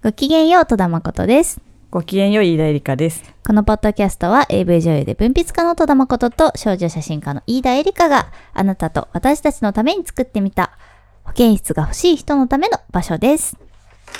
[0.00, 1.60] ごきげんよう、戸田誠です。
[1.90, 3.34] ごきげんよう、飯田絵梨香です。
[3.44, 10.78] このポッドキャストは AV 女優で文筆家の戸田誠と少女写真家の飯田絵梨香があなたと私たちのために作ってみた
[11.24, 13.56] 保健室が欲しい人のための場所です。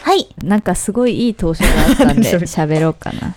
[0.02, 0.34] はい。
[0.42, 3.36] なんかすごいいい当初があったんで 喋ろうかな。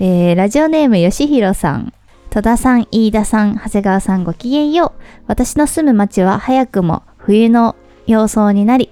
[0.00, 1.92] えー、ラジオネームよしひろさん。
[2.30, 5.02] 戸田さん、飯田さん、長谷川さんごきげんよう。
[5.26, 8.90] 私の住む町は早くも冬の様相になり、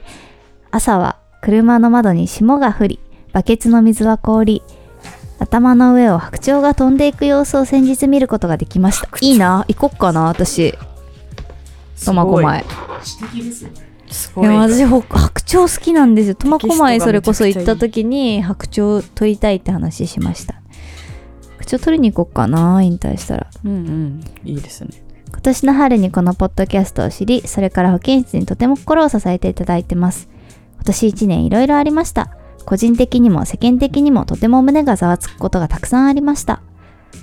[0.71, 3.01] 朝は車の窓に霜が降り、
[3.35, 4.63] バケツの水は凍り、
[5.39, 9.11] 頭の上を白鳥が飛んでいく様子を先日見ることができました。
[9.21, 10.75] いいな、行こっかな、私。
[11.97, 12.65] 苫小牧。
[13.53, 13.85] すよね。
[14.07, 14.49] いやすごい。
[14.49, 20.55] 私ほ白鳥好きなんですよ苫小牧それこそ行った時に白鳥取りたいって話しました
[21.59, 24.25] 白鳥取りに行こうかな引退したらうんうん。
[24.45, 24.91] いいですね。
[25.29, 30.31] 今年の春にこのポッドキャストを知りそれから保健室にとても心を支えていただいてます
[30.85, 32.37] 今年1年いろいろありました。
[32.67, 36.61] 個人的にも世間的にもとても胸がざわつくことがたくさんありました。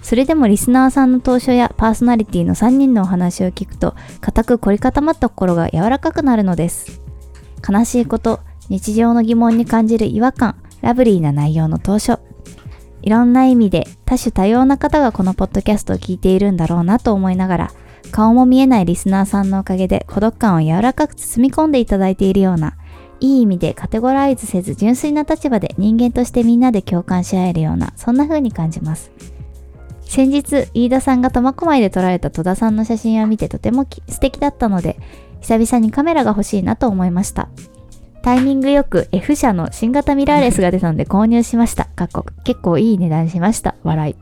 [0.01, 7.01] それでもリスナーさんの当初やパーソナリティの3人のお話を聞くと固く凝り固まった心が柔らかくなるのです。
[7.67, 12.17] 悲しいこと日常の疑問に感じる違和感ラブリーな内容の当初
[13.03, 17.71] いろんな意味で多種多様な方がこのポッドキャストを聞いているんだろうなと思いながら
[18.11, 22.75] 顔も見えないリスナーさんのおかげで孤独感を柔らかく包み込んでいただいているような
[23.21, 29.11] いい意味でカテゴライズせず純粋な立場で人間としてみんなで共感し合えるようなそんな風に感じます
[30.01, 34.97] 先日飯田さんが苫小牧で撮られた戸田さんの写真を見てとても素敵だったので
[35.39, 37.47] 久々にカメラが欲しいなと思いました
[38.21, 41.85] タイミングよく F 社の新型ミラーレスが出たので購入しました。
[41.85, 43.75] かっこ結構いい値段しました。
[43.83, 44.15] 笑い。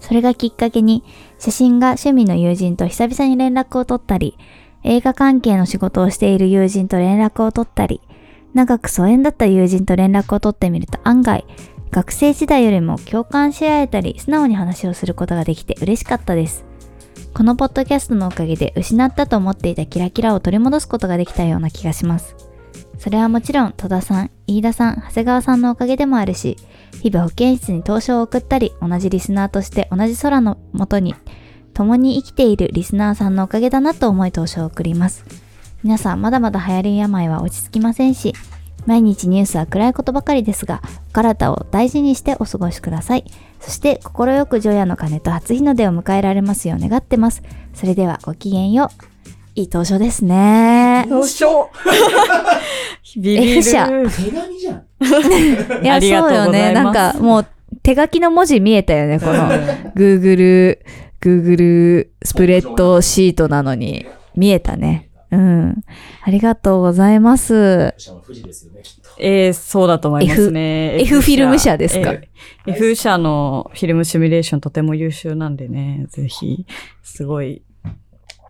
[0.00, 1.02] それがきっかけに
[1.38, 4.36] 写真が趣味の友人と久々に連絡を取ったり、
[4.84, 8.00] 映画関係の仕事をしている友人と連絡を取ったり、
[8.54, 11.44] 長く疎遠だった友人と連絡を取ってみると案外、
[11.90, 16.64] 学生時代よりも共感し合えたり、素直に話をすることができて嬉しかったです。
[17.34, 22.36] このポッドキャストのおかげで失ったと思っていたキラキラを取り戻すことができたような気がします。
[22.98, 26.56] それはもちろん戸田さん、飯田さん、長谷川さんのおかげでもあるし、
[27.00, 31.14] 日々保健室に投書を送ったり、同じリスナーとして同じ空の下に
[31.78, 35.24] 共に生きているリスナーさんのおかげだなと思い投書を送ります。
[35.84, 38.34] 皆さんまだまだ流行り病は落ち着きませんし、
[38.84, 43.24] 毎日ニュースは暗いことばかりですが、お体を大事にしてお過ごしください。
[43.60, 47.44] そして、心よく除夜の鐘と初日の出を迎えられますよう願ってます。
[47.74, 49.30] それではごきげんよう。
[49.54, 51.06] いい投書ですね。
[51.08, 51.70] どうしよ
[53.16, 54.82] うビビる手紙じゃん。
[55.84, 56.72] いや、そうよね。
[56.72, 57.46] なんかもう
[57.84, 59.48] 手書きの文字見えたよね、この
[59.94, 60.78] Google、
[61.20, 64.06] Google スプレッドシートなのに
[64.36, 65.10] 見えたね。
[65.30, 65.84] うん。
[66.22, 67.92] ありがとうございます。
[67.98, 69.10] 社の富士ですよね、きっと。
[69.18, 71.00] えー、そうだと思いますね。
[71.02, 72.12] F F フィルム社ですか？
[72.12, 76.64] えー F 社のフィルムシミュレーションとても優秀なんでね、ぜひ、
[77.02, 77.62] すごい、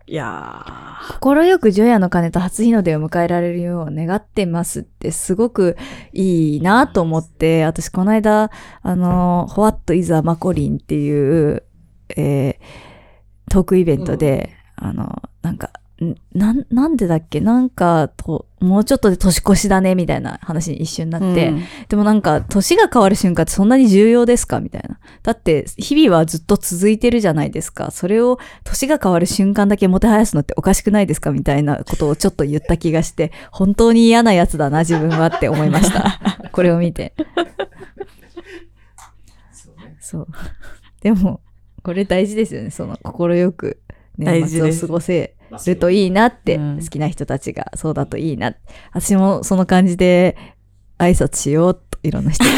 [0.07, 0.65] いや
[1.11, 5.77] 心よく除夜の鐘と初日の出を迎えられるよう願ってますってすごく
[6.13, 11.63] いいなと思って、私この間、あの、What is a マコリンっていう、
[12.17, 12.89] えー
[13.51, 15.71] トークイベントで、あの、なんか、
[16.03, 17.41] んなん、なんでだっけ？
[17.41, 21.31] なんか、と、もうちょっとで年越しだね、みたいな話に一瞬なー。
[21.31, 24.59] って、うんでもなんか、年が変わる瞬間ってそんなに重要ですか？
[24.59, 24.99] みたいな。
[25.23, 27.89] だって、日々はずっと続いてるじゃないですか。
[27.89, 31.31] それを、年が変わる瞬間だけもてはやすのっておかしくないですか？
[31.31, 36.19] みたいなことをちょっと言った気がして、本当に嫌なやつだな、自分はって思いました。
[36.53, 37.15] これを見て。
[39.51, 39.97] そうね。
[39.99, 40.27] そう。
[41.01, 41.41] でも、
[41.83, 42.69] これ大事ですよね。
[42.69, 43.79] その、心よく、
[44.17, 45.35] 年末を過ごせ
[45.65, 48.55] るといいなって、うん好きな人たちがそうだといいな。
[48.93, 50.35] 私もその感じで
[50.97, 52.49] 挨拶しようと、いろんな人に。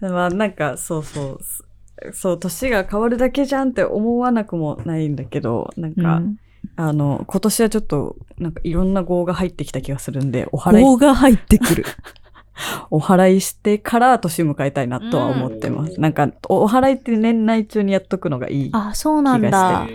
[0.10, 2.12] まあなんか、そうそう。
[2.12, 6.36] そう、年が変わるだけじゃんって思わなくもないんだけど、なんか、うん
[6.76, 11.84] あの、今年はちょっと、なんかいろんな号が入ってきた気がするんで、お祓い、棒が入ってくる。
[12.90, 15.94] お祓いしてから年迎えたいなとは思ってます。
[15.94, 18.70] うんなんか、おお祓いって年内中にやっとくのがいい。
[18.72, 19.86] あ、そうなんだ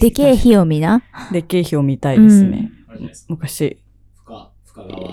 [0.00, 1.02] でけえ日を見な。
[1.32, 2.70] で、経費を見たいですね。
[2.88, 3.34] あれじゃないですか。
[3.34, 3.78] 昔。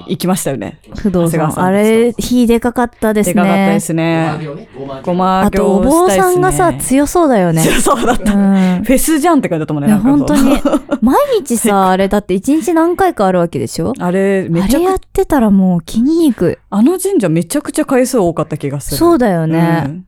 [0.07, 0.79] 行きましたよね。
[0.97, 1.51] 不動産。
[1.59, 3.33] あれ、日でかかったですね。
[3.33, 4.37] でかかったですね。
[4.41, 4.67] 行ね。
[4.77, 7.63] ごま行ごまあと、お行坊さんがさ、強そうだよね。
[7.63, 8.33] 強 そうだった。
[8.33, 8.83] うん。
[8.83, 9.93] フェスじゃんって感じだったもんね。
[9.93, 10.57] 本当に。
[11.01, 13.93] 毎日さ、 あれだって一日何回かあるわけでしょ？
[13.99, 16.59] あれ、めあちゃくれやってたらもう筋肉。
[16.69, 18.97] あの神社めちゃくちゃ回数多かった気がする。
[18.97, 19.83] そうだよね。
[19.85, 20.03] うん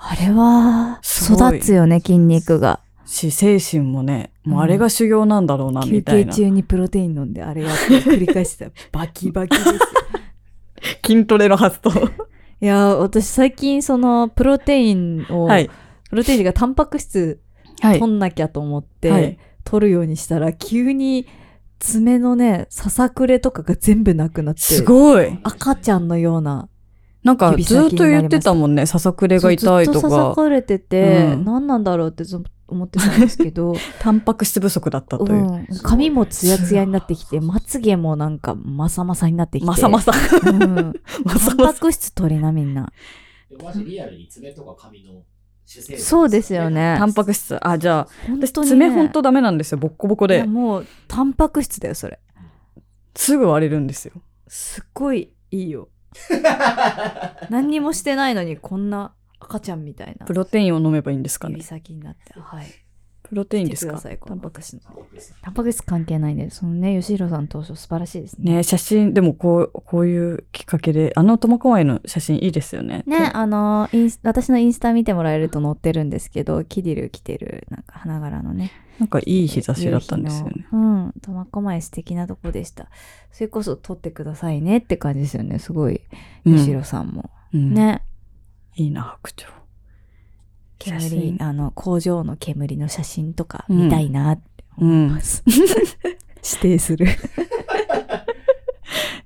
[0.00, 2.78] あれは、育つよね、筋肉が。
[3.08, 6.32] し、精神もね、もうあれが修行なんだろうな、休みたいな。
[6.32, 8.70] 憩中にプロテイン飲んで、あれやって繰り返してた。
[8.92, 9.78] バキバキですよ。
[11.04, 11.90] 筋トレの発想。
[12.60, 15.70] いやー、私最近その、プロテインを、はい。
[16.10, 17.40] プロテインがタンパク質
[17.80, 18.12] はい取。
[18.12, 21.26] んなきゃと思って、はい取るようにしたら、急に
[21.78, 25.38] 爪のね、ささくれとかが全部なくなって、すごい。
[25.42, 26.70] 赤ちゃんのような、
[27.22, 28.86] なんか指ずっと言ってたもんね。
[28.86, 30.34] ささくれが痛いとずっとささか。
[30.36, 35.32] かれてて、うん何なんだろうってずっと思ってたんですけど、 タンパク質不足だったという。
[35.32, 39.66] うん、髪もツヤツヤになってきて、まつげもなんかマサマサになってきて。
[39.66, 40.12] まさまさ。
[40.44, 40.60] うん。
[41.24, 41.70] まタさまさ。
[41.70, 42.92] ンパク質取りな、みんな。
[43.84, 45.22] リアルに爪とか髪の
[45.98, 47.58] そうですよねタンパク質。
[47.60, 48.70] あ、じゃあ、私本当に、ね。
[48.70, 49.78] 爪ほんとダメなんですよ。
[49.78, 50.44] ボッコボコで。
[50.44, 52.18] もう、タンパク質だよ、それ。
[53.14, 54.14] すぐ割れるんですよ。
[54.46, 55.90] すっごいいいよ。
[57.50, 61.54] 何にもしてないのに、こんな赤ちゃんみたいなプロテインを飲めばいいんですかね？
[61.54, 61.64] 指。
[61.64, 62.38] 先になって。
[62.38, 62.66] はい。
[63.22, 64.00] プロテインですか？
[64.00, 64.76] タンパク質。
[64.76, 65.04] 私の。
[65.42, 68.54] タンパク質関係ないんで、そのね、吉弘さん当初素晴らしいですね。
[68.54, 73.04] ね写真、でもこう、こういうきっかけで、あの苫小牧の写真いいですよね。
[73.06, 78.72] ね、あのインス、私のインスタ見てもらえると載ってるんですけど、キディル着てる、なんか花柄のね。
[78.98, 80.66] なんかいい日差しだったんですよね。
[80.72, 81.14] うん。
[81.20, 82.88] 苫小牧素敵なとこでした。
[83.30, 86.00] それこそ撮ってくださいねって感じですよね、すごい。
[86.46, 87.30] うん吉弘さんも。
[87.52, 88.02] うんね。
[88.78, 89.52] いいな、白鳥。
[90.80, 94.42] 写煙真、あの、工場の煙の写真とか見たいなって
[94.80, 95.20] うん思いま。
[95.20, 95.42] す。
[95.48, 95.66] 指
[96.62, 97.06] 定する。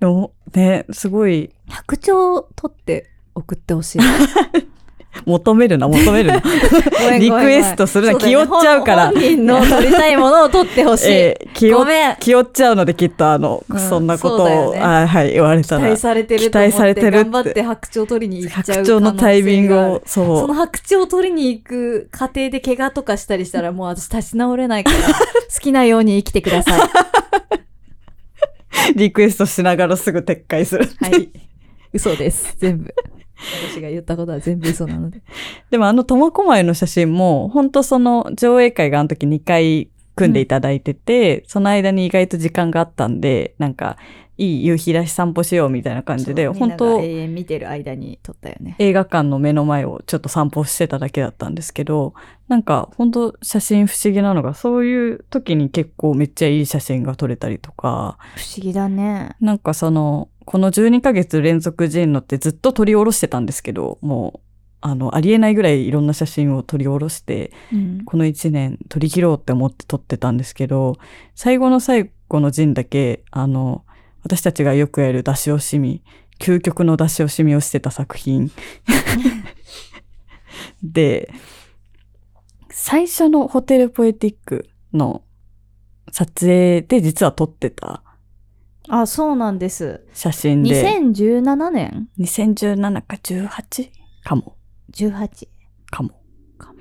[0.01, 3.99] でも、ね、すごい、白鳥撮って送ってほしい。
[5.25, 6.43] 求めるな、求めるな。
[7.19, 9.11] リクエストするな、気負っちゃうから。
[9.11, 11.13] 本人の撮りたいものを撮ってほしい。
[11.13, 12.17] えー気負ごめん。
[12.19, 16.01] 気負っちゃうので、きっとあの、うんそんなことを、ねあはい、言われたら期待。
[16.01, 24.97] されてると思って期待されてるって頑張って白鳥取りに行っちゃう白鳥のタイミングを、そその白鳥を取りに行く過程で怪我とかしたりしたらもう私立ち直れないから
[25.53, 26.81] 好きなように生きてください。
[26.81, 26.85] う、
[28.95, 30.89] リクエストしながらすぐ撤回する。
[31.01, 31.31] はい。
[31.93, 32.57] 嘘です。
[32.61, 32.95] 全部。
[33.71, 35.23] 私が言ったことは全部嘘なので。
[35.71, 43.97] でもあの苫小牧の写真も、本当その上映会があの時2回組んでいただいてて、その間に意外と時間があったんで、なんか、
[44.39, 48.77] いい夕日だし散歩しようみたいな感じで、本当永遠見てる間に撮ったよね。
[48.79, 52.15] 映画館の目の前をちょっと散歩してただけだったんですけど、
[52.49, 59.37] なんか本当写真不思議なのが、そういう時に結構めっちゃいい写真が撮れたりとか、不思議だね。
[59.41, 64.41] なんかその、この12ヶ月連続ジェンノってずっと撮り下ろしてたんですけど、もう、
[64.81, 68.05] あの、ありえないぐらいいろんな写真を撮り下ろして、うん。
[68.05, 70.97] この1年撮り切ろうって思って撮ってたんですけど、
[71.35, 73.85] 最後の最後のジンだけ、あの、
[74.25, 76.03] 私たちがよくやる出し惜しみ、
[76.41, 78.51] 究極の出し惜しみをしてた作品。
[80.83, 81.33] で、
[82.71, 85.23] 最初のホテルポエティックの
[86.11, 88.03] 撮影で実は撮ってた
[88.95, 90.05] あ、そうなんです。
[90.13, 93.91] 写真で、2017年？2017か 18?
[94.23, 94.59] かも。
[94.93, 95.49] 18。
[95.91, 96.11] かも。
[96.59, 96.79] かも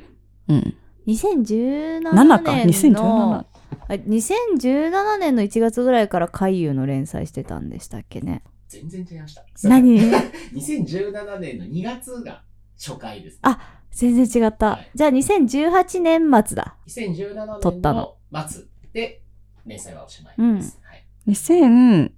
[0.49, 0.75] うん。
[1.07, 3.33] 2017 7か年の2017。
[3.37, 3.45] あ
[3.87, 8.43] 2017年の1月ぐらいから海遊の連載してたんでしたっけね。
[8.67, 9.45] 全然違いました。
[9.63, 9.97] 何
[10.51, 12.43] ?2017 年の2月が
[12.77, 13.39] 初回です。
[13.41, 13.57] あ
[13.89, 14.71] 全然違った。
[14.71, 16.75] はいじゃあ2018年末だ。
[16.89, 19.21] 2017撮ったの年の末で
[19.65, 20.75] 連載はおしまいうんです。
[20.75, 20.80] はい
[21.27, 22.11] 2000、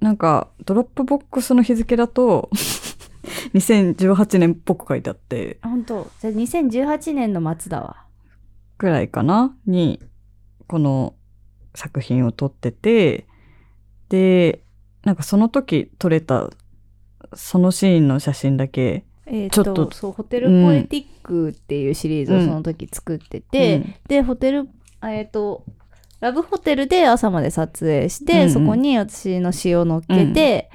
[0.00, 2.50] なんか、 Dropbox の日付だと、
[3.54, 8.04] 2018年っぽく書いてあって、あ本当じゃあ2018年の末だわ。
[8.78, 9.56] ぐらいかな？
[9.66, 10.00] に、
[10.66, 11.14] この
[11.74, 13.26] 作品を撮ってて、
[14.08, 14.64] で、
[15.04, 16.50] なんかその時撮れた、
[17.34, 23.94] そのシーンの写真だけ、えーちょっとそう、ホテルポエティックっていうシリーズをその時作ってて、うん。
[24.06, 24.68] で、ホテル、
[25.02, 25.64] えっ、と、
[26.24, 28.50] ラブホテルで朝まで撮影して、うんうん。
[28.50, 30.70] そこに私の詩を乗っけて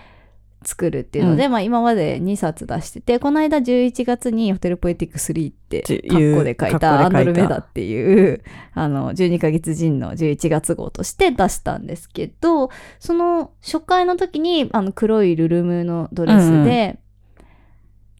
[0.63, 8.43] 作るっていうので、まあ今まで2冊出してて、この間11月にホテルポエティック3ってカッコで書いたアンドルメダっていう、
[8.75, 16.99] あの、12ヶ月人の11月号として出したんですけど、その初回の時に、あの、黒いルルムのドレスで、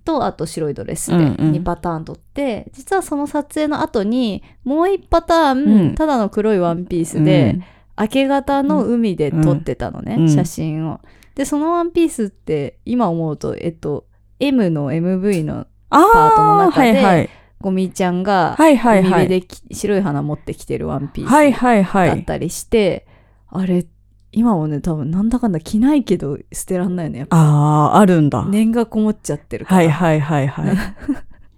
[0.09, 7.59] と、あと白いドレスでうんうん2パターン撮って、実はその撮影の後に、もう1パターン、うんただの黒いワンピースで、
[7.97, 10.99] 明け方の海で撮ってたのね、うん写真を。
[11.35, 14.07] で、そのワンピースって、今思うと、えっと、
[14.39, 17.29] M の MV のパートの中ではいはい。
[17.61, 19.27] ゴミちゃんが、海辺はい。
[19.27, 21.29] でき白い花持ってきてるワンピース。
[22.07, 23.05] だったりして、
[23.47, 23.85] あれ、
[24.31, 27.19] 今もね、多分なんだかんだ着ないけど捨てらんないよね。
[27.19, 28.45] やっぱああ、あるんだ。
[28.45, 29.77] 念がこもっちゃってるから。
[29.77, 30.77] はいはいはいはい。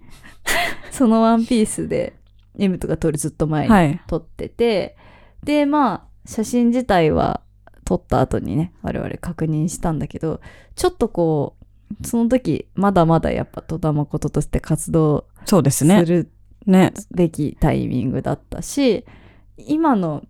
[0.90, 2.14] そのワンピースで
[2.58, 4.00] M とか撮るずっと前にはい。
[4.06, 4.96] 撮ってて、
[5.44, 7.40] で、まあ、写真自体は
[7.84, 10.40] 撮った後にね、我々確認したんだけど、
[10.74, 11.56] ちょっとこ
[12.00, 15.26] う、その時、まだまだやっぱ戸田誠として活動
[16.04, 16.30] する
[16.66, 16.92] ね。
[17.10, 19.04] べきタイミングだったし、
[19.56, 20.22] 今の、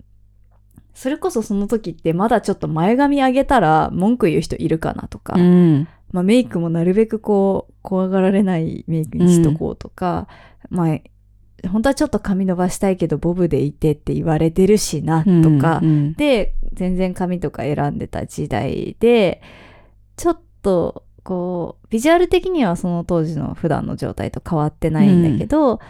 [0.95, 5.89] それこそその時ってまだちょっと前髪上げたら文句言う人いるかなとか、うん。
[6.13, 10.29] まあメイクもなるべくこう、怖がられないメイクにしとこうとか、
[10.69, 10.99] まあ、
[11.69, 19.43] 本当はちょっと髪伸ばしたいけどボブでいてって言われてるしな、とか、うんで、全然髪とか選んでた時代で、
[20.17, 25.81] ちょっと、こう、ビジュアル的にはその当時の普段の状態と変わってないんだけど、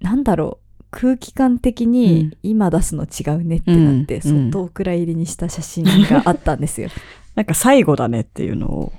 [0.00, 0.63] なんだろう、
[0.96, 6.88] 空気感的うんに今出すの違うねってなって、うんそっとお蔵入りにした写真があったんですよ。
[7.34, 8.92] なんか最後だねっていうのを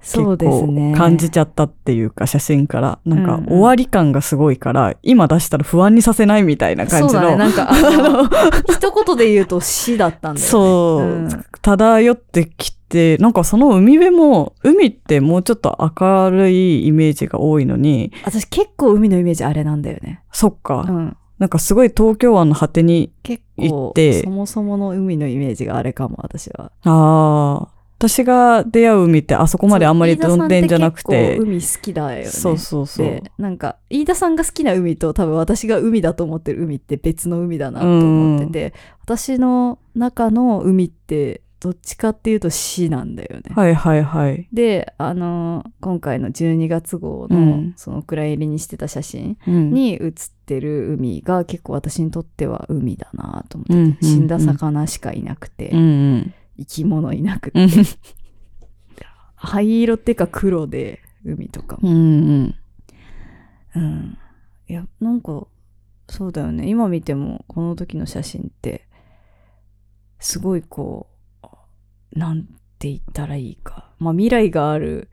[0.00, 0.92] そう結ですね。
[0.92, 2.98] 構感じちゃったっていうか写真から。
[3.04, 7.20] なんかうんうん終わり感がすごいから、今出したら不安にさせないみたいな感じの。
[7.20, 7.36] そうだね。
[7.36, 7.68] なんか、
[8.72, 10.50] 一言で言うと死だったんだよね。
[10.50, 11.28] そう、うん
[11.62, 20.20] 漂ってきて、なんかその海辺も、海ってもうちょっと明るいイメージが多いのに、私結構海のイメージあれなんだよね。
[20.32, 21.16] そっか、うん。
[21.38, 26.70] なんかすごい東京湾の果てに、結行構って、そもそもの海のイメージがあれかも、私は。
[26.82, 32.26] ああ、私が出会う海ってあそこまであんまり飛んでんじゃなくて海好きだよね。
[32.26, 33.06] そうそうそう。
[33.06, 43.44] で、なんか、飯田さんが好きな海と多分私が海だと思ってる海って別の海だなと思ってて、私の中の海ってどっちかっていうと死なんだよね。
[43.54, 44.46] はいはいはい。
[44.52, 56.34] で、あのー今回の12月号の、うんその蔵入りにしてた写真うん、に写ってる海が結構私にとっては海だなと思って、うんうんうん死んだ魚しかいなくて、うんうん。
[56.58, 57.70] 生き物いなくて、うん
[59.36, 61.88] 灰色っていうか黒で海とかも。
[61.88, 62.00] うんう
[62.42, 62.54] ん。
[63.74, 64.18] うん。
[64.68, 65.46] いや、なんか、
[66.10, 66.68] そうだよね。
[66.68, 68.86] 今見ても、この時の写真って、
[70.18, 71.13] すごいこう、
[72.14, 72.44] なん
[72.78, 73.90] て言ったらいいか。
[73.98, 75.10] まあ、未来がある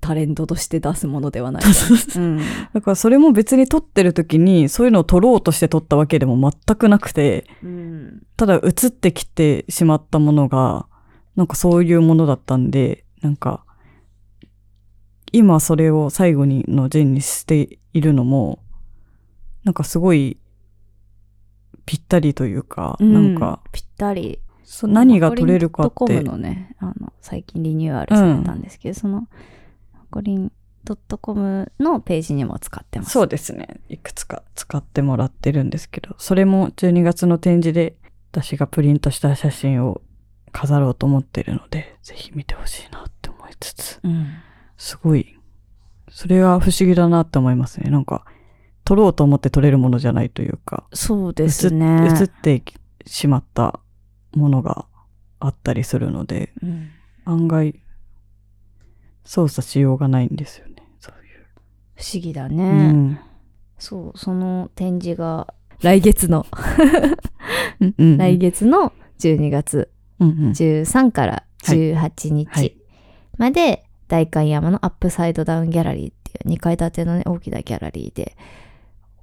[0.00, 1.62] タレントとして出すものではない。
[2.16, 2.40] うん。
[2.72, 8.22] だからそれも別に撮ってる時にそういうのを撮ろうとして撮ったわけでも全くなくて、うん。
[8.36, 10.86] ただ映ってきてしまったものが、
[11.34, 13.64] なんかそういうものだったんで、なんか、
[15.32, 18.60] 今それを最後にの陣にしているのも、
[19.64, 20.38] なんかすごい
[21.84, 24.40] ぴったりというか、なんか、ぴったり。
[24.66, 29.28] そう何が撮れるかっコムて、のね、あの、最近リニューアルされたんですけど、その、
[30.10, 30.52] コリン
[31.20, 33.12] .com のページにも使ってます。
[33.12, 33.80] そうですね。
[33.88, 37.96] いくつか使ってもらってるんですけど、それも12月の展示で
[38.32, 40.02] 私がプリントした写真を
[40.52, 44.26] 飾ろうと思ってるので、ぜひ見てほしいなって思いつつ、うん。
[44.76, 45.38] すごい、
[46.08, 47.90] それは不思議だなって思いますね。
[47.90, 48.24] なんか、
[48.84, 52.08] 撮ろうと思って撮れるものじゃないというか、そうですね。
[52.20, 52.62] 映って
[53.06, 53.80] しまった
[54.36, 54.86] ものが
[55.40, 56.90] あったりするので、うん
[57.28, 57.80] 案外、
[59.24, 60.76] 操作しようがないんですよね。
[61.00, 61.14] そう
[61.96, 62.52] 不思議だいう。
[62.52, 62.64] ね。
[62.64, 63.18] うん
[63.78, 65.52] そう、その展示が
[65.82, 66.46] 来月の、
[67.80, 72.76] うんうん来月の12月うんうん13から18はいは日い
[73.36, 78.36] まで、代官山の Upside Down ギャラリーっていう2階建てのね、大きなギャラリーで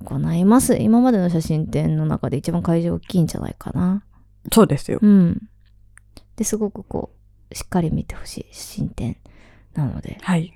[0.03, 0.75] 行います。
[0.75, 4.03] 今までの写真展の中で一番会場大きいんじゃないかな。
[4.51, 4.99] そうですよ。
[5.01, 5.49] うん。
[6.35, 7.11] で、すごくこ
[7.51, 9.17] う、しっかり見てほしい写真展
[9.73, 10.53] なので、はい。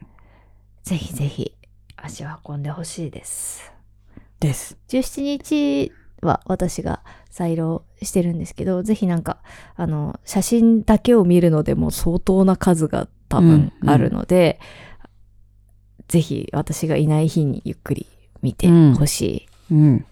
[0.83, 1.53] ぜひぜひ
[1.95, 3.71] 足を運んでほしいです。
[4.39, 4.77] です。
[4.89, 5.91] 17日
[6.21, 9.39] は私が在廊してるんですけど、ぜひなんか、
[9.75, 14.59] あの、写真だけを見るのでも相当な数が多分うんあるので、
[16.07, 18.07] ぜひ私がいない日にゆっくり
[18.41, 18.67] 見て
[18.97, 19.73] ほしい。
[19.73, 20.05] うん。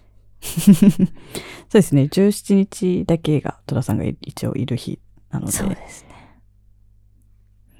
[0.80, 1.08] そう
[1.72, 2.02] ですね。
[2.02, 5.00] 17日だけが戸田さんが一応いる日
[5.30, 5.52] なので。
[5.52, 6.40] そうですね。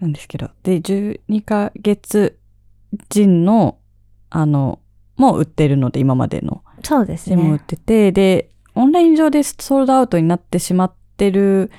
[0.01, 0.51] なんですけど。
[0.63, 2.39] で、12ヶ月
[3.09, 3.79] 人の、
[4.31, 4.81] あの、
[5.17, 6.63] もう売ってるので、今までの。
[6.83, 7.65] そうですジンも売っね。
[7.67, 11.71] てて、で、オンライン上でソールドアウトになってしまってる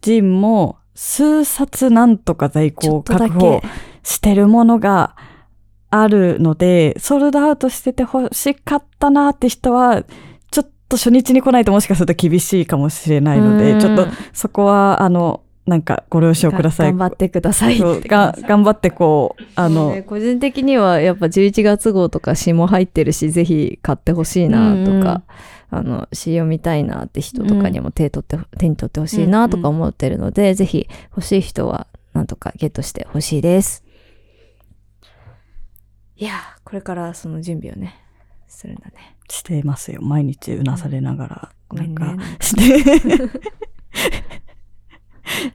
[0.00, 3.62] ジンも、数冊なんとか在庫を確け保
[4.02, 5.14] してるものが
[5.90, 10.04] あるので、ソールドアウトしてて欲しかったなって人は、
[10.50, 13.80] ちょっと初日に来ないともしかすると厳しいかもしれないので、うん。
[13.80, 16.92] ちょっとそこは、あの、なんかご了承ください。
[16.92, 20.02] 頑張ってくださいが頑張ってこう、あの、ね。
[20.02, 25.22] 個人的にはやっぱ11月号とか詩も入ってるし、ぜひ買ってほしいなとか、
[25.70, 33.85] あの、詩読みたいなって人とかにも手取って、手に取ってほしいなとか思ってるので、ぜひ欲しい人はなんとかゲットしてほしいです。
[36.18, 37.94] いやー、これからその準備をね、
[38.48, 39.16] するんだね。
[39.28, 40.00] してますよ。
[40.02, 43.30] 毎日うなされながら、ごめんねなんか、して、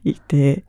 [0.04, 0.64] いて、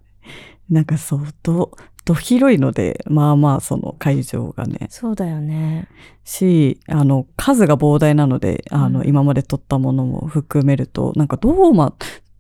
[0.70, 1.72] なんか相当
[2.06, 4.88] ど広いので、まあまあその会場がね。
[4.90, 5.88] そうだよね。
[6.24, 11.94] し、あの、数が膨大なので、あの、うん今まで撮ったものも含めると、なんかどうま、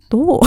[0.09, 0.39] どう、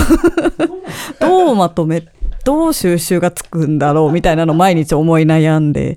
[1.20, 2.02] どうまとめ、
[2.44, 5.96] どう収集がつくんだろうみたいなのを毎日思い悩んで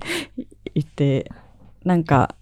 [0.80, 1.30] いて、
[1.84, 2.34] なんか、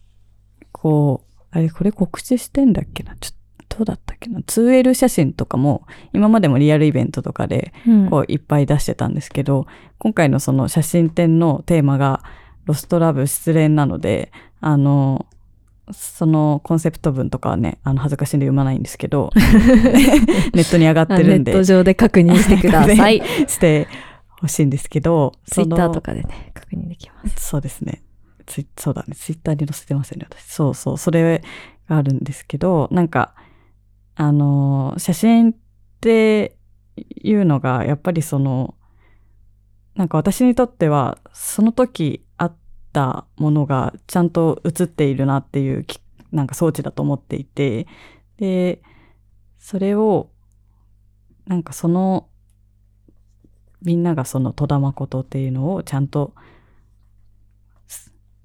[0.72, 3.16] こう、あれ、これ告知してんだっけな？
[3.16, 3.36] ちょっ
[3.68, 9.66] と、どうだったっけな？2L 写真とかも、今までもリアルイベントとかで、うんこういっぱい出してたんですけど、
[9.98, 12.22] 今回のその写真展のテーマが
[12.64, 15.26] ロストラブ失恋なので、あの、
[15.92, 19.30] そのコンセプト文とかはね、あの恥ずかしいんで読まないんですけど、
[20.54, 23.22] ネットに上がってるんで、ネット上で確認してください。
[23.48, 23.88] して
[24.40, 26.12] ほしいんですけど、ツイッターとか。
[26.12, 27.48] かでね、確認できます。
[27.48, 28.02] そうですね。
[28.48, 29.14] ツイそうだね。
[29.14, 30.42] ツイッターに載せてますよね、私。
[30.44, 30.98] そうそう。
[30.98, 31.42] それ
[31.88, 33.34] があるんですけど、なんか、
[34.16, 35.54] あの写真っ
[36.00, 36.56] て
[37.22, 38.74] いうのが、やっぱりその、
[39.94, 42.56] なんか私にとっては、その時あっ
[42.92, 45.86] たものがちゃんと映っているなっていう、
[46.32, 47.86] なんか装置だと思っていて、
[48.38, 48.82] で、
[49.58, 50.30] それを、
[51.46, 52.28] なんかその、
[53.82, 56.34] みんながその戸田誠っていうのをちゃんと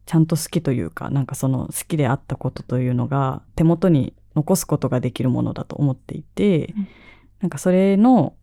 [0.06, 6.88] ちゃんと好きというか、なんかその好きであったことというのが手元に残すことができるものだと思っていて、うん
[7.44, 8.38] なんかそれの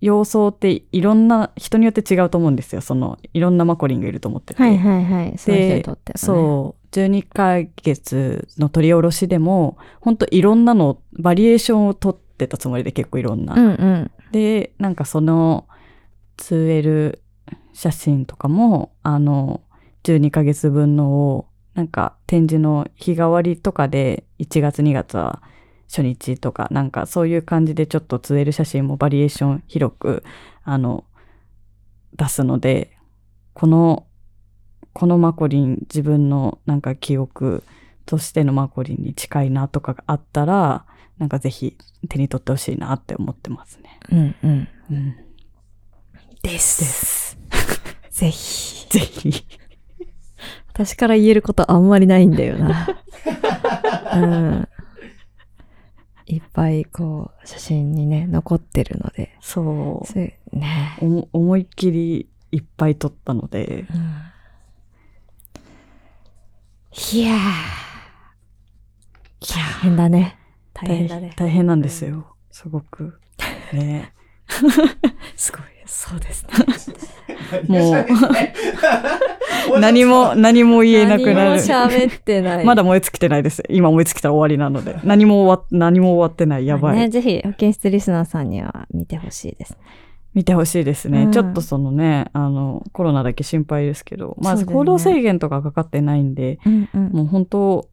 [0.00, 2.80] 様相っていろんな人によって違うと思うんですよ。
[2.80, 4.62] そのいろんなマコリンがいると思ってて。
[4.62, 5.38] はいはいはい。
[5.38, 6.18] その人にとってはね。
[6.18, 6.96] そう。
[6.96, 13.52] 12ヶ月の取り下ろしでも、本当いろんなの、バリエーションを取ってたつもりで結構いろんな。
[13.52, 14.10] うんうん。
[14.32, 15.66] で、なんかその
[16.38, 17.18] 2L
[17.74, 19.60] 写真とかも、あの、
[20.06, 25.42] 12ヶ月分のを、なんか展示の日替わりとかで、1月2月は
[25.88, 30.22] 初日とか、なんかそういう感じでちょっと 2L 写真もバリエーション広く、
[30.62, 31.04] あの、
[32.14, 32.96] 出すので、
[33.52, 34.06] この、
[34.92, 37.64] このマコリン、自分のなんか記憶
[38.06, 40.86] としてのマコリンに近いなとかがあったら、
[41.18, 41.76] なんかぜひ
[42.08, 43.98] 手に取ってほしいなって思ってますね。
[44.10, 44.68] うんうん。
[44.90, 45.16] うん。
[46.42, 46.80] です。
[46.80, 47.38] です。
[48.10, 48.88] ぜひ。
[48.88, 49.65] ぜひ。
[50.76, 52.86] 私から言えることあんまりないんだよな。
[54.14, 54.68] うん。
[56.26, 59.34] いっぱいこう、写真にね、残ってるので。
[59.40, 60.06] そう。
[60.06, 60.98] そうね。
[61.32, 64.10] 思いっきりいっぱい撮ったので、うん
[67.12, 67.38] いやー。
[69.54, 70.38] 大変だね。
[70.74, 71.32] 大変だね。
[71.36, 72.36] 大変なんですよ。
[72.50, 73.18] すごく。
[73.72, 74.12] ね。
[75.36, 75.62] すごい。
[75.86, 76.50] そうですね。
[77.68, 78.06] もう
[79.80, 81.60] 何も、 何も言えなくなる。
[81.60, 82.64] 喋ってない。
[82.66, 83.62] まだ燃え尽きてないです。
[83.68, 84.98] 今燃え尽きたら終わりなので。
[85.04, 86.66] 何も終わっ、何も終わってない。
[86.66, 86.98] やばい。
[86.98, 89.78] ね、ぜひ、保健室リスナーさんには見てほしいですね。
[90.34, 97.08] 見てほしいですね、うんちょっとそのね、あの、コロナだけ心配ですけど、まず行動制限とかかかってないんで、うんうん。
[97.08, 97.88] もう本当、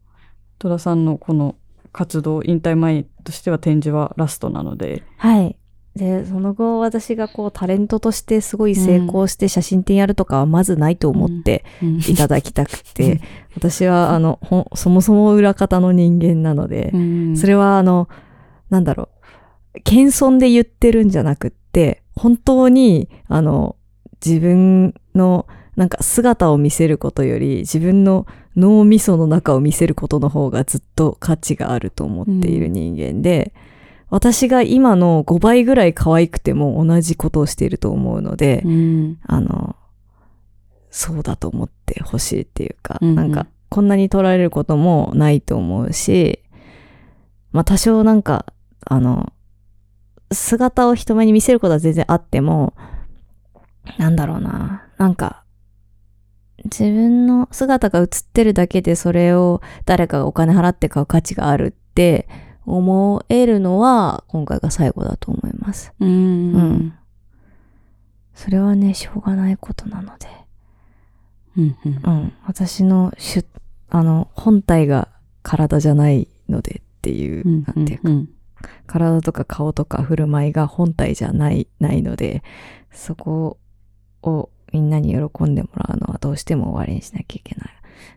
[0.60, 1.56] 戸田さんのこの
[1.94, 5.56] 活動、引退前としては展示はラストなので、はい。
[5.96, 11.98] で、その後私がこうタレントとしてすごい成功して写真展やるとかはまずないと思ってうん。
[12.00, 13.22] いただきたくて、
[13.56, 14.40] 私はあの、
[14.76, 17.38] そもそも裏方の人間なので、うん。
[17.38, 18.10] それはあの、
[18.70, 19.10] なんだろ
[19.76, 23.76] う、謙遜で言ってるんじゃなくって、本当に、あの、
[24.26, 28.26] 自分のなんか姿を見せることより、自分の
[28.56, 33.54] 脳みその中を見せることの方がずっと価値があると思っている人間で、
[34.14, 39.18] 私が今の5倍ぐらい可愛くても同じことをしていると思うので、うん。
[39.26, 39.76] あの、
[40.92, 43.16] そうだと思ってほしいっていうか、うんうん。
[43.16, 46.44] なんか、こんなに取られることもないと思うし、
[47.54, 48.46] まあ多少なんか、
[48.86, 49.34] あの、
[50.32, 52.76] 姿を人前に見せることは全然あっても、
[53.98, 55.44] なんだろうな、なんか、
[56.66, 62.28] 自分の姿が映ってるだけでそれを誰かがお金払って買う価値があるって
[62.66, 65.94] 思えるのは今回が最後だと思います。
[66.00, 66.94] うんうん
[68.34, 70.28] それはね、しょうがないことなので。
[71.56, 72.34] うんうんうん。
[72.48, 73.46] 私の主、
[73.90, 75.08] あの、本体が
[75.44, 78.30] 体じゃないのでっていう、うんなんていうか、うん
[78.88, 82.44] 体とか顔とか振る舞いが本体じゃない、ないので、
[82.92, 83.58] そこ
[84.22, 87.66] をみんなに喜んでもらうのはどうしても終わりにしなきゃいけな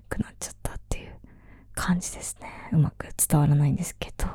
[0.08, 0.55] くなっちゃった
[1.76, 2.48] 感じですね。
[2.72, 4.26] うまく伝わらないんですけど。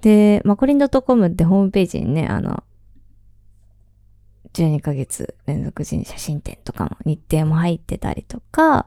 [0.00, 2.62] で、マコリン .com ってホームページにね、あの、
[4.54, 8.86] 12ヶ月連続人写真展とかも日程も入ってたりとか、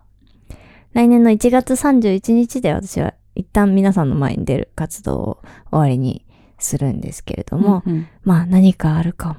[0.94, 6.26] 来年の1月31日で私は一旦皆さんの前に出る活動を終わりに
[6.58, 9.36] するんですけれども、うんまあ何かあるかも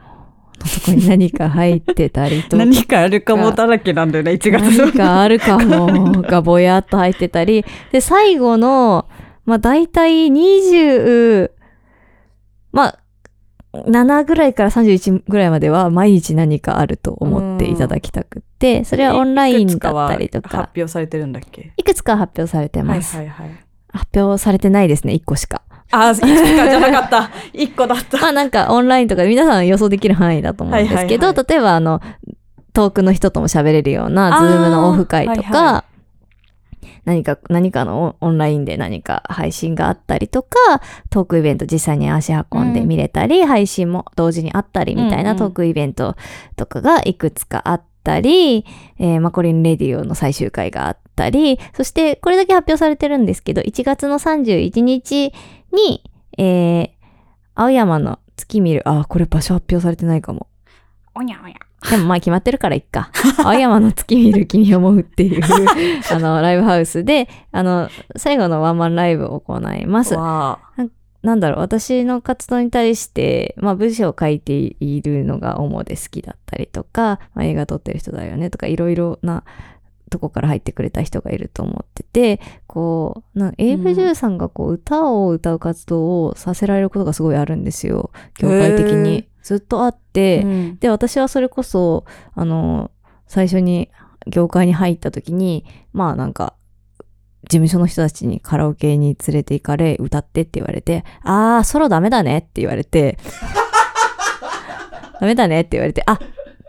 [0.68, 2.56] とこに何か入ってたりとか。
[2.56, 7.64] 何かあるかもだらけなんだよね、1月何かあるかもがぼやっと入ってたり。
[7.90, 9.08] で、最後の、
[9.44, 11.50] まあ大体20、
[12.72, 12.98] まあ、
[13.74, 21.72] 7ぐらいから31ぐらいまでは毎日何かあると思っていただきたくって、それはオンラインだったりといくつはか、発表されてるんだっけ？
[21.76, 23.16] いくつか発表されてます。
[23.16, 23.58] はいはいはい。
[23.88, 25.62] 発表されてないですね、1個しか。
[25.90, 27.30] あ、いくつかじゃなかった。
[27.52, 28.18] 1個だった。
[28.18, 32.00] まあなんかオンラインとかで皆さん予想できる範囲だと思うんですけど、はいはいは例えばあの、
[32.72, 35.84] 遠くの人とも喋れるような、 Zoom のオフ会とか、はいは
[37.04, 40.56] 何か、何かのオンラインで何か配信があったりとか、
[41.10, 46.16] トークイベント実際に足運んで見れたり、配信も同時にあったりみたいうんうなんトークイベント
[46.56, 48.64] とかがいくつかあったり、
[48.98, 55.32] えーマコリンレディオの最終回があったり、そしてこれだけ発表されてるんですけど、1月の31日
[55.72, 56.02] に、
[56.38, 56.90] えー、
[57.54, 60.46] 青山の月見る、あ、これ場所発表されてないかも。
[61.14, 61.90] おにゃおにゃ。
[61.90, 63.10] でもまあ決まってるからいっか。
[63.44, 65.42] 青山の月見る君を思うっていう、
[66.12, 70.14] あの、ライブハウスで、あの、最後のワンマンライブを行います。
[70.14, 70.84] わあ。
[71.22, 79.44] なんだろう、私の活動に対して、まあ文章を書いているのが主で好きだったりとか、まあ、映画撮ってる人だよねとか、いろいろな
[80.12, 88.12] とこから入ってくれた人がいると思ってて、こう、な AV さんがこう歌を歌う活動をさせられることがすごいあるんですよ。
[88.38, 89.28] 業界的に。
[89.42, 92.92] ずっとあって、うんで、私はそれこそ、あの、
[93.26, 93.90] 最初に
[94.28, 96.54] 業界に入った時に、まあなんか、
[97.44, 103.18] 事務所の人たちにカラオケに連れて行かれ、歌ってって言われて、あー、ソロダメだねって言われて、
[105.20, 106.20] ダメだねって言われて、あ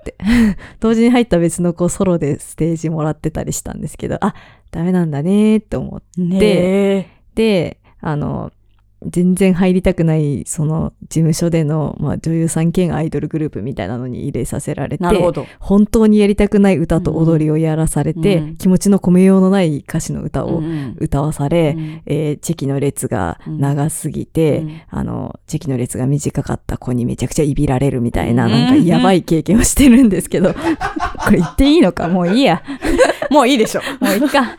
[0.04, 0.16] って、
[0.80, 4.36] 同時に入った別の子ソロでステージもらってたりしたんですけど、あ、
[4.72, 6.02] ダメなんだねって思っ
[6.40, 8.52] て、で、あの、
[9.08, 15.04] 全然入りたくない、その事務所での、まあ、女優さん兼アイドルグループみたいなのに入れさせられて。
[15.60, 30.54] 本当にやりたくない歌と踊りをやらされて、うん気持ちの込めようのない歌詞の歌をうん歌わされ、うんえーチェキの列が長すぎて、うんあの、チェキの列が短かった子にめちゃくちゃいびられるみたいな、うんなんかやばい経験をしてるんですけど、
[31.24, 32.08] これ言っていいのか？
[32.08, 32.62] もういいや。
[33.32, 33.82] もういいでしょ。
[34.00, 34.56] もういいか。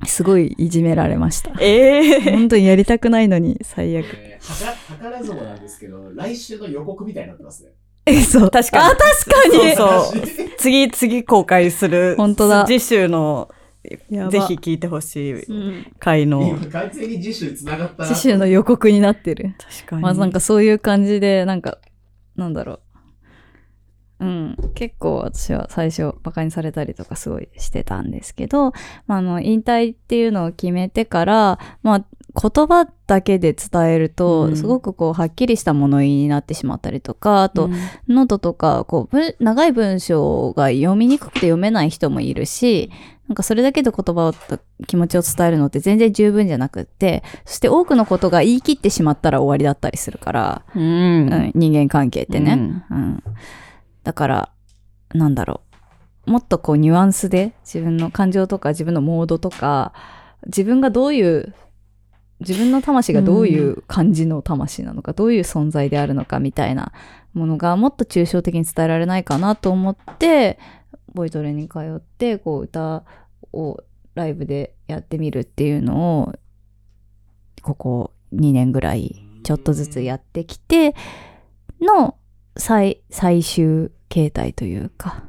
[0.00, 0.06] うん。
[0.06, 1.52] すごいいじめられました。
[1.60, 4.06] ええ本当にやりたくないのに最悪。
[4.14, 7.70] えーはか図らずもなんですけど、来週の予告みたいになってますね。
[8.06, 8.50] え、そう。
[8.50, 9.76] 確かにあ、確かに。
[9.76, 10.22] そうそう
[10.56, 12.14] 次、次公開する。
[12.16, 13.48] 本当だ次週の、
[13.84, 16.42] ぜひ聞いてほしいうん回の。
[16.42, 18.08] 今完全に次週繋がったな。
[18.08, 19.54] 次週の予告になってる。
[19.58, 20.02] 確かに。
[20.02, 21.78] まあなんかそういう感じで、なんか、
[22.36, 22.80] なんだろう。
[24.20, 24.56] うん。
[24.74, 28.72] 結構私は最初バカにされたりとかすごいしてたんですけど、
[29.06, 32.04] まああの、引退っていうのを決めてから、まあ
[32.34, 34.56] 言葉だけで伝えるうと、ん。
[34.56, 37.72] すごくこう、はっきりした物言いになってしまったりとか、あと、うん。
[38.08, 42.90] ノートとか、こう、文長い文章が読みにくくて読めない人もいるし、
[43.28, 44.34] なんかそれだけで言葉を、
[44.86, 50.82] 気持ちを伝えるのって全然十分じゃなくって、そして多くのことが言い切ってしまったら終わりだったりするから、うん。
[50.82, 50.84] う
[51.24, 52.52] ん、人間関係ってね、
[52.90, 53.22] うん。
[54.08, 54.52] だから、
[55.12, 55.60] なんだろ
[56.26, 56.30] う。
[56.30, 59.92] もっとこうニュアンスで自分の感情とか自分のモードとか、
[60.46, 61.54] 自分がどういう、
[62.40, 66.92] 自分の魂がどういう感じの魂なのか、どういう存在であるのかみたいな
[67.34, 70.58] ものがもっと抽象的に伝えられないかなと思って、
[71.12, 73.04] ボイトレに通って、こう歌
[73.52, 73.76] を
[74.14, 76.32] ライブでやってみるっていうのを、
[77.60, 80.94] ここ2年ぐらいちょっとずつやってきて
[81.78, 82.16] の
[82.56, 85.24] 最、最終形態というか、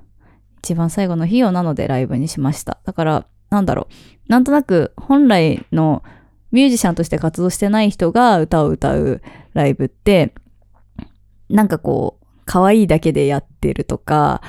[0.60, 2.80] 一番最後の日をなのでライブにしました。
[2.86, 4.32] だから、なんだろう。
[4.32, 6.04] なんとなく本来の
[6.52, 9.22] ミュージシャンとして活動してない人が歌を歌う
[9.54, 10.34] ライブって、
[11.50, 14.42] なんかこう、可愛いだけでやってるとか、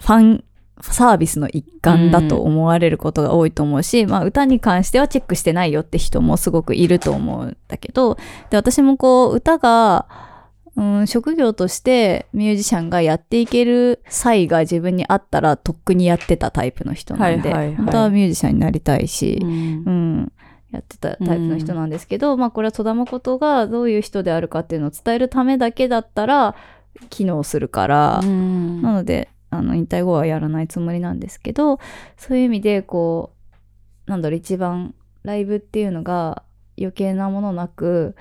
[0.00, 0.44] ファン
[0.80, 8.16] サービスの一環だと思われることが多いと思うし、まあ歌に関してはチェックしてないよって人もすごくいると思うんだけど、
[8.50, 10.06] で、私もこう歌が、
[10.76, 17.76] うん、職業としてミュージシャンがやっていける際が自分にあったらとっくにやってたタイプの人なんで、はいはいはい。
[17.76, 19.48] 本当はミュージシャンになりたいし、うん。
[19.48, 20.32] うん、
[20.70, 26.54] やってたタイプの人なんですけど、まあこれは戸田誠がどういう人であるかっていうのを伝えるためだけだったら
[27.08, 28.82] 機能するから、うん。
[28.82, 31.78] なので、あの、引退後はやらないつもりなんですけど、
[32.18, 33.32] そういう意味で、こ
[34.06, 36.42] う、なんだろう、一番ライブっていうのが
[36.78, 38.14] 余計なものなく、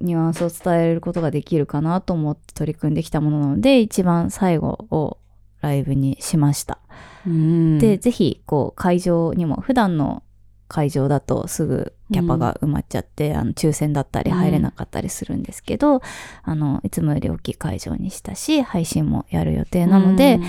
[0.00, 5.18] ニュアンスを伝えることができるかなと思って取り組んできたものなので、一番最後を
[5.60, 6.78] ライブにしました。
[7.26, 10.22] うんで、ぜひ、こう、会場にも、普段の
[10.68, 16.02] 会場だとすぐキャパが埋まっちゃって、あの抽選だったり入れなかったりするんですけど、
[16.42, 20.40] あのいつもより大きい会場にしたし配信もやる予定なので、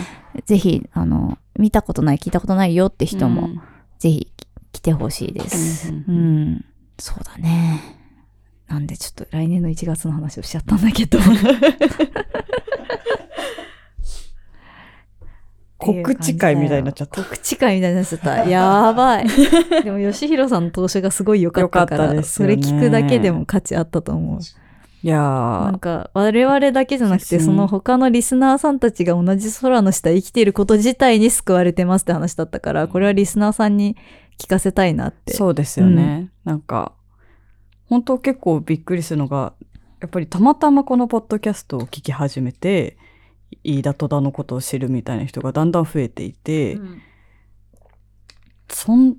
[0.45, 3.49] ぜひあの見たことない聞いたことないよって人も、
[3.99, 4.31] ぜひ
[4.71, 5.91] 来てほしいです。
[5.91, 6.65] うんうん、
[6.97, 8.04] そうだね。
[8.67, 11.19] なんでちょっと来年の1月の話をしちゃったんだけど。
[15.78, 17.23] 告知会みたいになっちゃった。
[17.23, 18.45] 告知会みたいになっちゃった。
[18.49, 19.28] やばい。
[19.84, 24.39] でも、吉弘さんの投資がすごい良かったから、ねそれ聞くだけでも価値あったと思う。
[25.04, 33.95] いやなんー、か、我々だけじゃなくて、その他のリスナーさんたちが同じ空の下生きていること自体に救われてますって話だったから、これはリスナーさんに
[34.39, 35.34] 聞かせたいなって。
[35.34, 36.32] そうですよね。
[36.43, 36.93] なんか、
[37.95, 39.53] 本当結構びっくりするのが、
[40.01, 42.97] やっぱりたまたまこのポッドキャストを聞き始めて、
[43.63, 47.01] 飯田戸田のことを知るみたいな人がだんだん増えていて、うん
[48.69, 49.15] そん、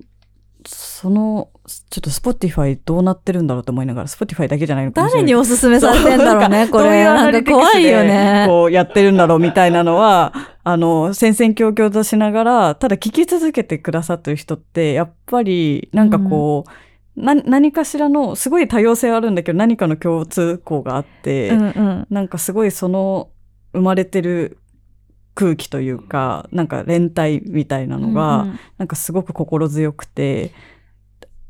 [0.67, 1.49] その、
[1.89, 5.31] ちょっと Spotify どうなってるんだろうと思いながら、Spotify だけじゃないのかもしれない。
[5.31, 7.03] 誰におすすめされてんだろうね、これ。
[7.03, 8.45] なんか怖いよね。
[8.47, 16.86] こうやってるんだろうみたいなのは、あの、戦々恐々としながら、ただ聞き続けてくださってる人って、やっぱり、なんかこう、
[17.17, 22.07] な何かしらの、すごい多様性はあるんだけど、何かの共通項があって、うんうん。
[22.09, 23.31] なんかすごいその、
[23.73, 24.59] 生まれてる
[25.33, 30.51] 空気というか、なんか連帯みたいなのが、うんうんなんかすごく心強くて、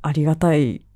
[0.02, 0.87] ありがたい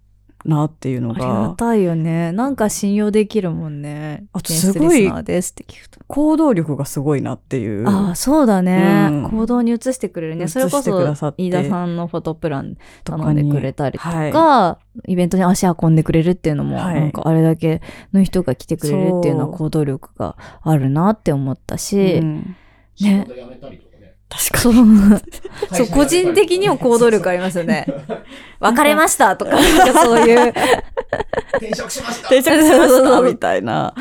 [0.46, 2.32] なっていうのありがが、たいよね。
[2.32, 4.26] なんか信用できるもんね。
[4.34, 6.00] あとすごいリスナーですって聞くと。
[6.08, 7.88] 行動力がすごいなっていう。
[7.88, 10.48] ああ、そうだね、うん行動に移してくれるね。
[10.48, 22.56] それこそ飯田さんのフォトプランとかに頼んでくれたりとか、はいイベントに足運んでくれるっていうのも、はいなんかあれだけの人が来てくれるっていうのは行動力があるなって思ったし、うん
[22.96, 23.91] 仕事辞めたりとかね。
[24.32, 24.74] 確かそう、
[25.76, 27.86] そう、個人的にも行動力ありますよね。
[28.62, 30.54] 別れましたとか、なんかそういう、
[31.58, 32.30] 転職しました。
[32.30, 33.94] 定着しましたみたいな。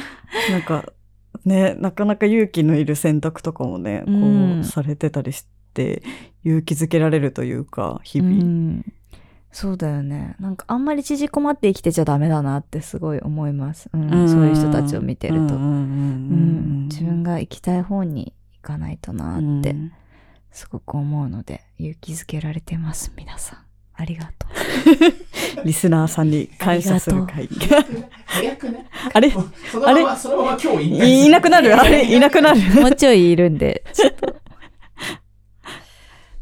[0.51, 0.85] なんか、
[1.45, 4.12] ね、なかなか勇気のいる選択とかもね、こ
[4.61, 6.03] うされてたりして、
[6.45, 8.35] 勇気づけられるというか、日う々。
[8.45, 8.85] ん
[9.53, 10.37] そうだよね。
[10.38, 13.90] なんかあんまり縮こまって生きてちゃダメだなってすごい思います。
[13.93, 15.55] うんうんそういう人たちを見てると。
[15.55, 19.93] 自分が行きたい方に行かないとなってうん
[20.53, 23.59] すごく思うので、勇気づけられてます、皆さん。
[23.95, 24.47] ありがと
[25.63, 27.47] リスナーさんに感謝する会。
[28.25, 28.87] 早くね。
[29.13, 29.31] あれ？
[29.31, 29.39] そ
[29.79, 31.75] のまま、そのまま今日いなくなる？
[31.79, 32.05] あれ？
[32.11, 32.61] いなくなる？
[32.79, 32.81] う。
[32.81, 34.37] もうちょいいるんで、ちょっと。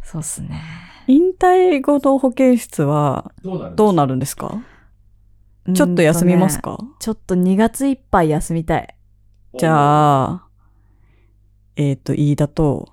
[0.05, 0.63] そうっすね。
[1.09, 4.63] 引退後の保健室はどうなるどうなるんですか？
[5.75, 8.95] ちょっと休みますか、ちょっと2月いっぱい休みたい。
[9.59, 10.47] じゃあ、
[11.77, 12.89] えっ、と、飯田と、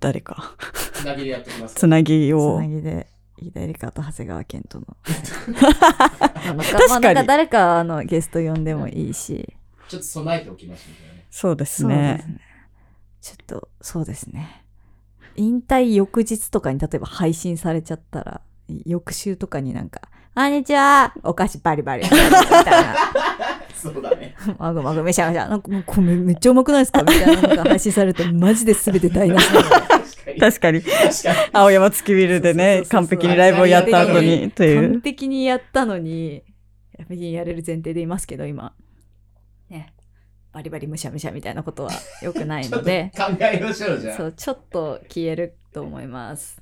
[0.00, 0.54] 誰か、
[0.92, 1.74] つなぎでやってきます。
[1.74, 2.66] つなぎつをな。
[2.66, 3.06] ぎで、
[3.38, 4.86] 飯田と長谷川健との。
[5.04, 9.54] 確かに誰かあのゲスト呼んでもいいし。
[9.88, 11.26] ちょっと備えておきましょうね。
[11.30, 11.96] そうですそうですね。
[11.96, 12.40] ね。
[13.20, 14.64] ちょっと、そうですね。
[15.36, 18.40] 引退翌日とかに例えば配信されちゃったら、
[18.84, 20.02] 翌週とかになんか、
[20.34, 22.04] こんにちはお菓子バリバリ。
[22.04, 22.96] みたいな。
[23.74, 24.34] そうだね。
[24.58, 25.48] まぐまぐめしゃめしゃ。
[25.48, 29.46] なんかもうこれめっちゃうまくないですかみたいなのが配信されるとマジで全て台無し。
[30.40, 30.82] 確かに。
[31.52, 35.00] 青山月ビルでね、完璧にライブをやった後に、という完。
[35.00, 36.42] 璧にやったのに、
[36.96, 38.74] 完璧にやれる前提でいますけど、今。
[39.70, 39.92] ね。
[40.52, 41.90] バリバリむしゃむしゃみたいなことは
[42.22, 44.16] 良くない ちょっとので、考えましょう、じゃあ。
[44.16, 46.60] そう、ちょっと消えると思います。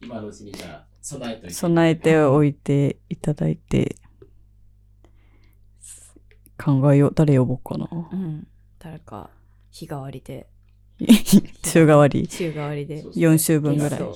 [0.00, 1.54] 今のうちにじゃあ、備えといて。
[1.54, 3.96] 備えておいていただいて、
[6.62, 7.12] 考えよう。
[7.14, 7.88] 誰呼ぼうかな。
[7.90, 8.46] うん。
[8.78, 9.30] 誰か、
[9.70, 10.46] 日替わりで、
[11.64, 12.28] 週替わり。
[12.30, 13.98] 週替わりで、4週分ぐらい。
[13.98, 14.12] そう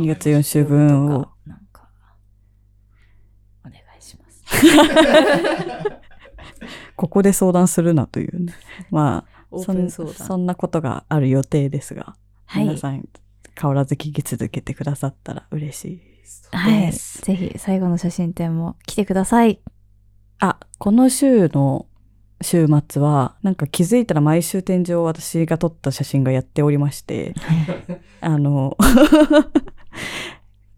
[0.00, 1.28] 2月4週分を。
[1.46, 1.88] なんか、
[3.64, 4.42] お願いします。
[6.96, 8.54] ここで相談するなというね。
[8.90, 9.90] まあ、そん。
[9.90, 13.08] そんなことがある予定ですが、はい皆さん
[13.58, 16.48] 変わらず聞き続けてくださったら嬉しいです。
[16.52, 16.86] はい。
[16.86, 19.60] ですぜひ、最後の写真展も来てください。
[20.38, 21.86] あ、この週の
[22.42, 27.34] 週末は、なんか気づいたら毎週展示を私が撮った写真がやっておりまして、
[28.20, 28.76] あの、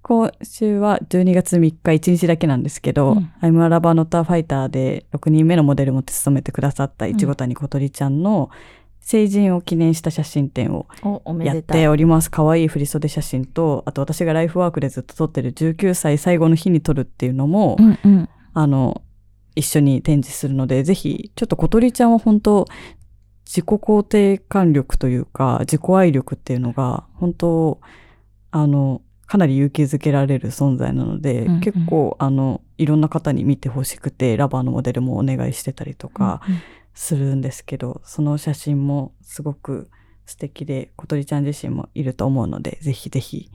[0.02, 8.48] 今週は12月3日1日だけなんですけど、うん I'm a Lover Not a Fighter で6人目のモデルも務めてくださったいちご谷小鳥ちゃんの
[9.00, 10.86] 成人を記念した写真展を
[11.42, 11.62] やっ。
[11.62, 12.30] ております。
[12.30, 18.28] 可愛い振袖写真と、あと私がライフワークでずっと撮ってる19歳最後の日に撮るっていうのも、うんうん。
[18.54, 19.02] あの、
[19.58, 22.66] 一緒に展示するので、ぜひ、ちょっと小鳥ちゃんは本当
[23.44, 27.80] 自己肯定感力というか、自己愛力っていうのが、本当
[28.52, 36.40] あの、かなり勇気づけられる存在なので、うんうん結構あのいろんな方に見てほしくてラバーのモデルもお願いしてたりとか
[36.94, 39.90] するんですけど、その写真もすごく
[40.24, 43.50] 素敵で小鳥ちゃん自身もいると思うのでぜひぜひ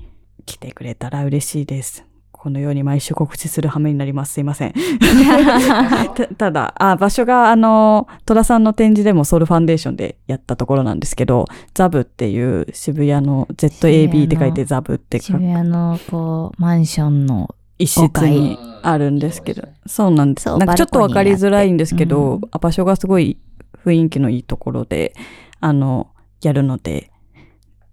[0.46, 2.06] 来てくれたら嬉しいです。
[2.44, 4.34] このように毎週告知する羽目になります。
[4.34, 4.74] すいません。
[6.14, 20.50] たただ、あ、場所が、あの、戸田さんの展示でもソウルファンデーションでやったところなんですけど、ザブっていう渋谷の ZAB って書いてザブって書渋く谷のこうマンションの一室にあるんですけど、そうなんです。
[20.50, 23.38] なんかちょっとわかりづらいんですけど、ニーあ場所がすごい
[23.86, 25.14] 雰囲気のいいところで、
[25.62, 26.08] あの、
[26.42, 27.10] やるので、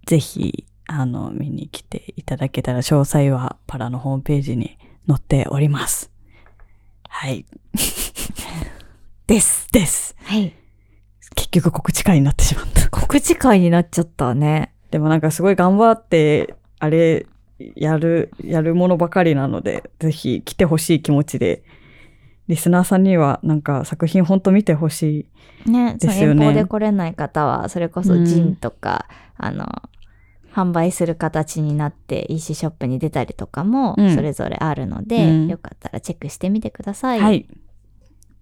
[0.07, 4.77] ぜひ、あの、見に来ていただけたら、詳細はパラのホームページに
[5.07, 6.11] 載っております。
[7.07, 7.45] はい。
[9.25, 9.67] です。
[9.71, 10.15] です。
[10.23, 10.53] はい
[11.33, 12.89] 結局告知会になってしまった。
[12.89, 17.25] 告知会になっちゃったねでもなんかすごい頑張って、あれ、
[17.75, 21.63] やる、やるものばかりなので、ぜひ来てほしい気持ちで、
[22.49, 25.27] リスナーさんにはなんか作品ほんと見てほし
[25.65, 25.71] い。
[25.97, 29.67] ですよね遠方で来れない方はそれこそジンとか、あの
[30.53, 37.19] 販売する形になって EC ショップに出たりとかもうんそれぞれあるので、うんよかったらチェックしてみてください。
[37.19, 37.47] はい。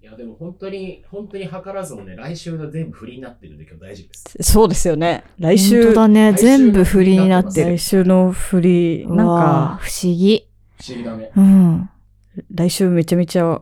[0.01, 4.51] いや、でも本当に、本当に図らずもね、来週の全部フリーになってるんで今日大丈夫です。
[4.53, 5.23] そうですよね。
[5.37, 6.33] 来本週当、だね。
[6.33, 7.79] 全部フリーになってる来。
[7.79, 10.47] 週のフリー、なんか、あ不思議。
[10.81, 11.31] 不思議だね。
[11.35, 11.89] うん。
[12.53, 13.61] 来週めちゃめちゃ、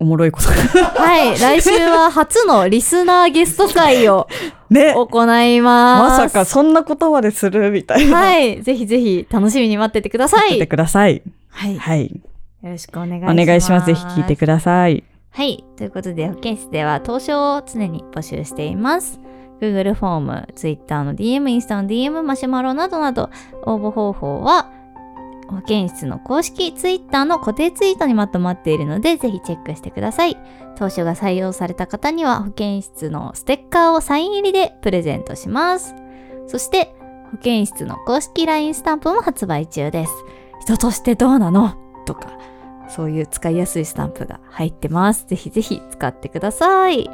[0.00, 0.54] おもろいことが。
[0.90, 1.38] はい。
[1.38, 4.28] 来週は初のリスナーゲスト会を
[4.70, 6.20] ね行います。
[6.22, 8.16] まさかそんなことまでするみたいな。
[8.16, 8.62] はい。
[8.62, 10.54] ぜひぜひ楽しみに待っててください。
[10.54, 11.22] 見てください。
[11.50, 11.78] はい。
[11.78, 12.06] はい。
[12.62, 13.46] よろしくお願いしおます。
[13.46, 13.86] 願いします。
[13.86, 15.04] ぜひ聞いてください。
[15.30, 15.64] はい。
[15.76, 19.20] ということで、保健室では投書を常に募集しています。
[19.60, 23.30] Google フォーム、Twitter の DM、インスタの DM、マシュマロなどなど、
[23.64, 24.66] 応募方法は、
[25.48, 30.36] 保健室の公式 Twitter の固定ツイートにまとまっているので、ぜひチェックしてください。
[30.76, 35.94] 投書が採用された方には、保健室のステッカーをサイン入りでプレゼントします。
[36.46, 36.94] そして、
[37.30, 40.12] 保健室の公式 LINE スタンプも発売中です。
[40.60, 41.74] 人としてどうなの？
[42.06, 42.28] とか、
[42.88, 45.26] そういう使いやすいスタンプが入ってます。
[45.26, 47.04] ぜひぜひ使ってください。
[47.04, 47.10] よ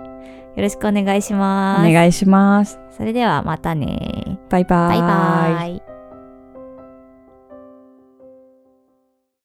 [0.57, 1.89] ろしくお願いします。
[1.89, 2.79] お願いします。
[2.97, 4.39] それではまたね。
[4.51, 5.01] バイバイ。
[5.01, 6.00] バイバイ。